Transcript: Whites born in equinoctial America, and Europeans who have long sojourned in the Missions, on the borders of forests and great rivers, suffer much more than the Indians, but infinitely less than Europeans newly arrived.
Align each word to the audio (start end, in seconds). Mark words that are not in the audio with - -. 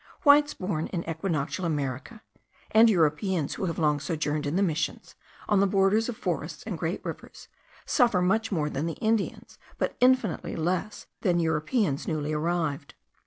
Whites 0.23 0.55
born 0.55 0.87
in 0.87 1.07
equinoctial 1.07 1.63
America, 1.63 2.23
and 2.71 2.89
Europeans 2.89 3.53
who 3.53 3.65
have 3.65 3.77
long 3.77 3.99
sojourned 3.99 4.47
in 4.47 4.55
the 4.55 4.63
Missions, 4.63 5.13
on 5.47 5.59
the 5.59 5.67
borders 5.67 6.09
of 6.09 6.17
forests 6.17 6.63
and 6.65 6.75
great 6.75 7.05
rivers, 7.05 7.49
suffer 7.85 8.19
much 8.19 8.51
more 8.51 8.67
than 8.71 8.87
the 8.87 8.93
Indians, 8.93 9.59
but 9.77 9.95
infinitely 9.99 10.55
less 10.55 11.05
than 11.21 11.39
Europeans 11.39 12.07
newly 12.07 12.33
arrived. 12.33 12.95